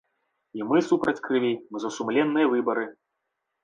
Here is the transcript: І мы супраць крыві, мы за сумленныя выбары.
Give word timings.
І 0.59 0.67
мы 0.69 0.77
супраць 0.89 1.23
крыві, 1.29 1.53
мы 1.71 1.77
за 1.87 1.95
сумленныя 2.01 2.53
выбары. 2.59 2.93